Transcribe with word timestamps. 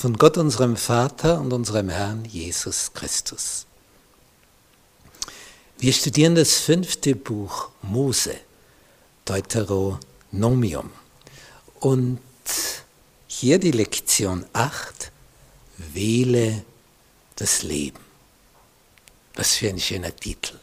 von 0.00 0.16
Gott 0.16 0.38
unserem 0.38 0.78
Vater 0.78 1.38
und 1.38 1.52
unserem 1.52 1.90
Herrn 1.90 2.24
Jesus 2.24 2.90
Christus. 2.94 3.66
Wir 5.78 5.92
studieren 5.92 6.34
das 6.34 6.54
fünfte 6.54 7.14
Buch 7.14 7.68
Mose, 7.82 8.34
Deuteronomium. 9.26 10.90
Und 11.80 12.18
hier 13.26 13.58
die 13.58 13.72
Lektion 13.72 14.46
8, 14.54 15.12
Wähle 15.76 16.64
das 17.36 17.62
Leben. 17.62 18.00
Was 19.34 19.56
für 19.56 19.68
ein 19.68 19.78
schöner 19.78 20.16
Titel. 20.16 20.58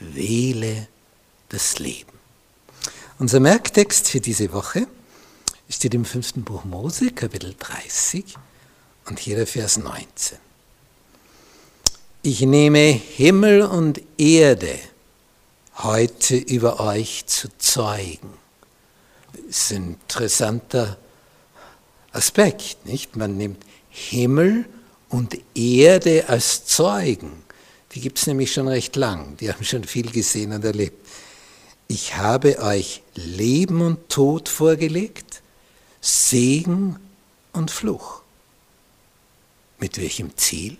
Wähle 0.00 0.88
das 1.50 1.78
Leben. 1.78 2.18
Unser 3.18 3.40
Merktext 3.40 4.08
für 4.08 4.20
diese 4.20 4.54
Woche 4.54 4.86
steht 5.68 5.92
im 5.92 6.06
fünften 6.06 6.44
Buch 6.44 6.64
Mose, 6.64 7.10
Kapitel 7.10 7.54
30 7.58 8.38
und 9.06 9.18
hier 9.18 9.36
der 9.36 9.46
Vers 9.46 9.78
19. 9.78 10.38
Ich 12.22 12.40
nehme 12.40 12.78
Himmel 12.78 13.62
und 13.62 14.00
Erde 14.16 14.78
heute 15.78 16.36
über 16.36 16.80
euch 16.80 17.26
zu 17.26 17.48
zeugen. 17.58 18.32
Das 19.32 19.42
ist 19.48 19.72
ein 19.72 19.98
interessanter 20.00 20.96
Aspekt, 22.12 22.86
nicht? 22.86 23.16
Man 23.16 23.36
nimmt 23.36 23.62
Himmel 23.90 24.64
und 25.08 25.36
Erde 25.54 26.24
als 26.28 26.64
Zeugen. 26.64 27.44
Die 27.92 28.00
gibt 28.00 28.18
es 28.18 28.26
nämlich 28.26 28.52
schon 28.52 28.68
recht 28.68 28.96
lang. 28.96 29.36
Die 29.36 29.52
haben 29.52 29.64
schon 29.64 29.84
viel 29.84 30.10
gesehen 30.10 30.52
und 30.52 30.64
erlebt. 30.64 31.06
Ich 31.86 32.16
habe 32.16 32.58
euch 32.60 33.02
Leben 33.14 33.80
und 33.80 34.08
Tod 34.08 34.48
vorgelegt, 34.48 35.42
Segen 36.00 36.98
und 37.52 37.70
Fluch. 37.70 38.23
Mit 39.84 39.98
welchem 39.98 40.34
Ziel? 40.38 40.78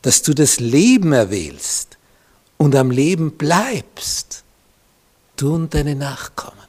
Dass 0.00 0.22
du 0.22 0.32
das 0.32 0.60
Leben 0.60 1.12
erwählst 1.12 1.98
und 2.56 2.74
am 2.74 2.90
Leben 2.90 3.32
bleibst. 3.36 4.44
Du 5.36 5.54
und 5.54 5.74
deine 5.74 5.94
Nachkommen. 5.94 6.66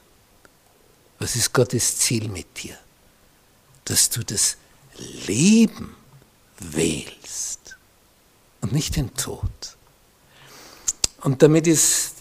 Was 1.17 1.37
ist 1.37 1.53
Gottes 1.53 1.97
Ziel 1.99 2.27
mit 2.27 2.61
dir? 2.61 2.77
Dass 3.85 4.09
du 4.09 4.21
das 4.21 4.57
Leben 5.27 5.95
wählst 6.59 7.77
und 8.59 8.73
nicht 8.73 8.97
den 8.97 9.13
Tod. 9.13 9.77
Und 11.21 11.41
damit 11.41 11.67
ist 11.67 12.15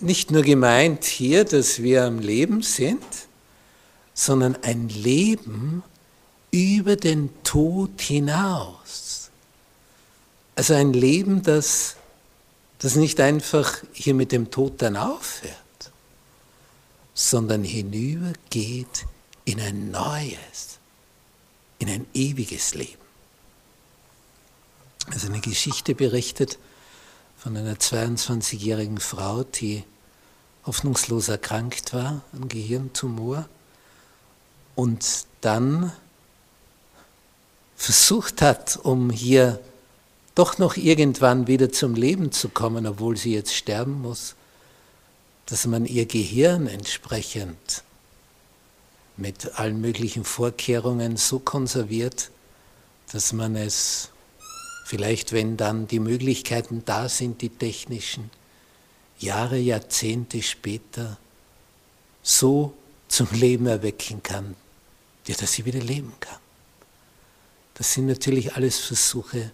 nicht 0.00 0.30
nur 0.30 0.40
gemeint 0.40 1.04
hier, 1.04 1.44
dass 1.44 1.82
wir 1.82 2.04
am 2.04 2.18
Leben 2.18 2.62
sind, 2.62 3.04
sondern 4.14 4.56
ein 4.62 4.88
Leben 4.88 5.82
über 6.52 6.96
den 6.96 7.30
Tod 7.42 8.00
hinaus. 8.00 9.30
Also 10.54 10.74
ein 10.74 10.92
Leben, 10.92 11.42
das, 11.42 11.96
das 12.78 12.94
nicht 12.94 13.18
einfach 13.20 13.78
hier 13.92 14.14
mit 14.14 14.30
dem 14.30 14.50
Tod 14.50 14.82
dann 14.82 14.96
aufhört, 14.96 15.56
sondern 17.14 17.64
hinübergeht 17.64 19.06
in 19.46 19.60
ein 19.60 19.90
neues, 19.90 20.78
in 21.78 21.88
ein 21.88 22.06
ewiges 22.12 22.74
Leben. 22.74 23.02
Also 25.10 25.28
eine 25.28 25.40
Geschichte 25.40 25.94
berichtet 25.94 26.58
von 27.38 27.56
einer 27.56 27.74
22-jährigen 27.74 28.98
Frau, 28.98 29.42
die 29.42 29.84
hoffnungslos 30.64 31.28
erkrankt 31.28 31.92
war 31.92 32.22
an 32.32 32.48
Gehirntumor 32.48 33.48
und 34.76 35.26
dann 35.40 35.92
versucht 37.76 38.42
hat, 38.42 38.78
um 38.82 39.10
hier 39.10 39.60
doch 40.34 40.58
noch 40.58 40.76
irgendwann 40.76 41.46
wieder 41.46 41.70
zum 41.72 41.94
Leben 41.94 42.32
zu 42.32 42.48
kommen, 42.48 42.86
obwohl 42.86 43.16
sie 43.16 43.34
jetzt 43.34 43.54
sterben 43.54 44.00
muss, 44.00 44.34
dass 45.46 45.66
man 45.66 45.84
ihr 45.84 46.06
Gehirn 46.06 46.66
entsprechend 46.66 47.82
mit 49.16 49.58
allen 49.58 49.80
möglichen 49.80 50.24
Vorkehrungen 50.24 51.16
so 51.16 51.38
konserviert, 51.38 52.30
dass 53.12 53.32
man 53.32 53.56
es 53.56 54.10
vielleicht, 54.86 55.32
wenn 55.32 55.56
dann 55.56 55.86
die 55.86 56.00
Möglichkeiten 56.00 56.82
da 56.84 57.08
sind, 57.08 57.42
die 57.42 57.50
technischen, 57.50 58.30
Jahre, 59.18 59.58
Jahrzehnte 59.58 60.42
später 60.42 61.18
so 62.22 62.74
zum 63.08 63.28
Leben 63.32 63.66
erwecken 63.66 64.22
kann, 64.22 64.56
dass 65.26 65.52
sie 65.52 65.64
wieder 65.64 65.80
leben 65.80 66.12
kann. 66.18 66.41
Das 67.74 67.92
sind 67.92 68.06
natürlich 68.06 68.54
alles 68.54 68.78
Versuche, 68.78 69.50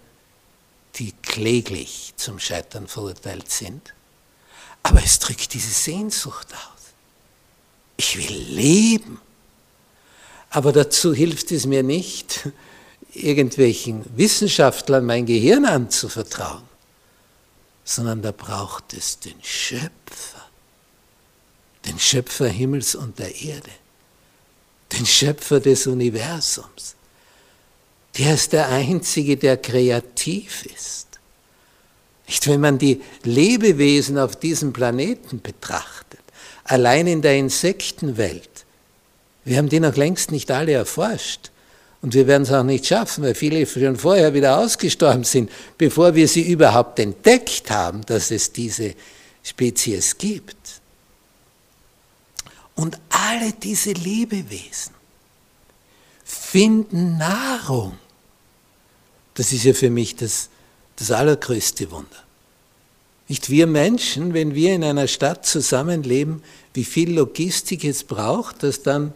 die 0.96 1.12
kläglich 1.22 2.14
zum 2.16 2.38
Scheitern 2.38 2.88
verurteilt 2.88 3.50
sind. 3.50 3.94
Aber 4.82 5.02
es 5.02 5.18
drückt 5.18 5.54
diese 5.54 5.70
Sehnsucht 5.70 6.48
aus. 6.52 6.92
Ich 7.96 8.16
will 8.16 8.36
leben. 8.36 9.20
Aber 10.50 10.72
dazu 10.72 11.12
hilft 11.12 11.52
es 11.52 11.66
mir 11.66 11.82
nicht, 11.82 12.48
irgendwelchen 13.12 14.04
Wissenschaftlern 14.16 15.04
mein 15.04 15.26
Gehirn 15.26 15.64
anzuvertrauen, 15.64 16.62
sondern 17.84 18.22
da 18.22 18.32
braucht 18.32 18.94
es 18.94 19.18
den 19.18 19.42
Schöpfer, 19.42 20.46
den 21.86 21.98
Schöpfer 21.98 22.48
Himmels 22.48 22.94
und 22.94 23.18
der 23.18 23.34
Erde, 23.34 23.70
den 24.92 25.06
Schöpfer 25.06 25.60
des 25.60 25.86
Universums, 25.86 26.94
der 28.18 28.34
ist 28.34 28.52
der 28.52 28.68
Einzige, 28.68 29.36
der 29.36 29.56
kreativ 29.56 30.66
ist. 30.66 31.06
Nicht, 32.26 32.46
wenn 32.46 32.60
man 32.60 32.78
die 32.78 33.00
Lebewesen 33.22 34.18
auf 34.18 34.36
diesem 34.36 34.72
Planeten 34.72 35.40
betrachtet, 35.40 36.20
allein 36.64 37.06
in 37.06 37.22
der 37.22 37.36
Insektenwelt, 37.36 38.66
wir 39.44 39.56
haben 39.56 39.68
die 39.68 39.80
noch 39.80 39.96
längst 39.96 40.30
nicht 40.30 40.50
alle 40.50 40.72
erforscht. 40.72 41.50
Und 42.00 42.14
wir 42.14 42.26
werden 42.26 42.42
es 42.42 42.52
auch 42.52 42.62
nicht 42.62 42.86
schaffen, 42.86 43.24
weil 43.24 43.34
viele 43.34 43.66
schon 43.66 43.96
vorher 43.96 44.34
wieder 44.34 44.58
ausgestorben 44.58 45.24
sind, 45.24 45.50
bevor 45.78 46.14
wir 46.14 46.28
sie 46.28 46.42
überhaupt 46.42 46.98
entdeckt 46.98 47.70
haben, 47.70 48.02
dass 48.06 48.30
es 48.30 48.52
diese 48.52 48.94
Spezies 49.42 50.16
gibt. 50.18 50.56
Und 52.76 52.98
alle 53.08 53.52
diese 53.52 53.92
Lebewesen 53.92 54.94
finden 56.24 57.16
Nahrung 57.16 57.98
das 59.38 59.52
ist 59.52 59.62
ja 59.62 59.72
für 59.72 59.88
mich 59.88 60.16
das, 60.16 60.48
das 60.96 61.12
allergrößte 61.12 61.92
Wunder. 61.92 62.24
Nicht 63.28 63.50
wir 63.50 63.68
Menschen, 63.68 64.34
wenn 64.34 64.56
wir 64.56 64.74
in 64.74 64.82
einer 64.82 65.06
Stadt 65.06 65.46
zusammenleben, 65.46 66.42
wie 66.74 66.82
viel 66.82 67.14
Logistik 67.14 67.84
es 67.84 68.02
braucht, 68.02 68.64
dass 68.64 68.82
dann 68.82 69.14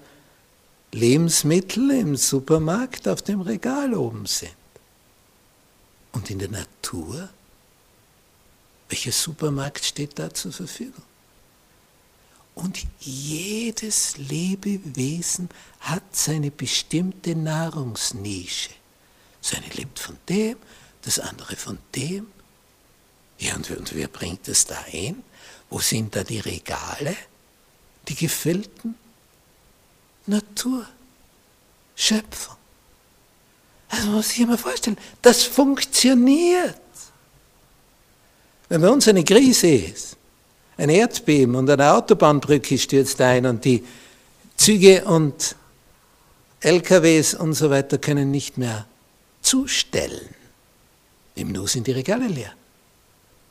Lebensmittel 0.93 1.91
im 1.91 2.15
Supermarkt 2.15 3.09
auf 3.09 3.23
dem 3.23 3.41
Regal 3.41 3.95
oben 3.95 4.27
sind. 4.27 4.53
Und 6.13 6.31
in 6.31 6.39
der 6.39 6.51
Natur, 6.51 7.29
welcher 8.91 9.13
Supermarkt 9.13 9.85
steht 9.85 10.21
da 10.21 10.33
zur 10.33 10.53
Verfügung? 10.53 11.03
Und 12.55 12.79
jedes 13.01 14.19
Lebewesen 14.19 15.49
hat 15.81 16.15
seine 16.15 16.53
bestimmte 16.53 17.35
Nahrungsnische. 17.35 18.71
Das 19.43 19.55
eine 19.55 19.67
lebt 19.75 19.99
von 19.99 20.17
dem, 20.29 20.57
das 21.03 21.19
andere 21.19 21.57
von 21.57 21.79
dem. 21.95 22.29
Ja, 23.39 23.57
und, 23.57 23.69
und 23.71 23.95
wer 23.95 24.09
bringt 24.09 24.47
es 24.49 24.67
da 24.67 24.79
ein? 24.93 25.23
Wo 25.69 25.81
sind 25.81 26.15
da 26.15 26.23
die 26.23 26.39
Regale, 26.39 27.17
die 28.09 28.15
gefüllten? 28.15 28.95
Natur, 30.27 30.87
Schöpfung. 31.97 32.57
Also 33.89 34.07
man 34.07 34.17
muss 34.17 34.29
sich 34.29 34.41
immer 34.41 34.57
vorstellen, 34.57 34.97
das 35.21 35.43
funktioniert. 35.43 36.77
Wenn 38.69 38.81
bei 38.81 38.89
uns 38.89 39.09
eine 39.09 39.25
Krise 39.25 39.69
ist, 39.69 40.17
ein 40.79 40.89
Erdbeben 40.89 41.57
und 41.57 41.69
eine 41.69 41.93
Autobahnbrücke 41.93 42.79
stürzt 42.79 43.21
ein 43.21 43.45
und 43.45 43.65
die 43.65 43.85
Züge 44.57 45.05
und 45.05 45.57
LKWs 46.61 47.35
und 47.35 47.55
so 47.55 47.69
weiter 47.71 47.99
können 47.99 48.31
nicht 48.31 48.57
mehr 48.57 48.87
zustellen. 49.53 50.35
Im 51.35 51.53
Nu 51.53 51.67
sind 51.67 51.87
die 51.87 51.93
Regale 51.93 52.27
leer. 52.27 52.55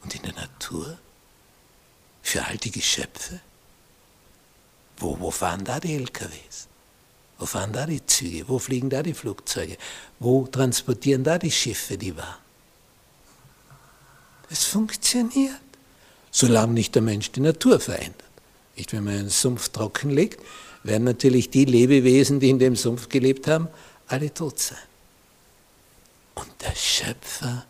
Und 0.02 0.16
in 0.16 0.24
der 0.24 0.34
Natur, 0.34 0.98
für 2.24 2.44
all 2.44 2.58
die 2.58 2.72
Geschöpfe, 2.72 3.40
wo, 4.98 5.20
wo 5.20 5.30
fahren 5.30 5.64
da 5.64 5.80
die 5.80 5.94
LKWs? 5.94 6.68
Wo 7.38 7.46
fahren 7.46 7.72
da 7.72 7.86
die 7.86 8.04
Züge? 8.04 8.50
Wo 8.50 8.58
fliegen 8.58 8.90
da 8.90 9.04
die 9.04 9.14
Flugzeuge? 9.14 9.78
Wo 10.18 10.48
transportieren 10.48 11.24
da 11.24 11.38
die 11.38 11.52
Schiffe 11.52 12.00
die 12.00 12.18
Waren? 12.18 12.42
Es 14.50 14.64
funktioniert, 14.66 15.62
solange 16.32 16.74
nicht 16.74 16.96
der 16.96 17.04
Mensch 17.04 17.32
die 17.32 17.42
Natur 17.42 17.80
verändert. 17.80 18.32
Nicht, 18.76 18.92
wenn 18.94 19.04
man 19.04 19.18
einen 19.20 19.30
Sumpf 19.30 19.70
trockenlegt, 19.70 20.42
werden 20.82 21.04
natürlich 21.04 21.52
die 21.52 21.66
Lebewesen, 21.66 22.40
die 22.40 22.50
in 22.50 22.58
dem 22.58 22.76
Sumpf 22.76 23.08
gelebt 23.08 23.46
haben, 23.46 23.68
alle 24.08 24.34
tot 24.34 24.58
sein. 24.58 24.91
Der 26.72 26.78
Schöpfer 26.78 27.66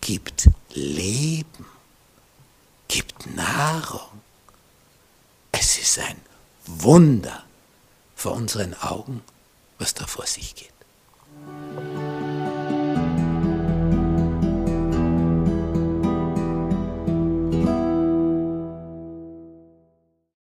gibt 0.00 0.48
Leben, 0.72 1.66
gibt 2.86 3.26
Nahrung. 3.34 4.20
Es 5.50 5.76
ist 5.76 5.98
ein 5.98 6.20
Wunder 6.64 7.44
vor 8.14 8.34
unseren 8.34 8.74
Augen, 8.74 9.24
was 9.80 9.92
da 9.92 10.06
vor 10.06 10.24
sich 10.26 10.54
geht. 10.54 10.72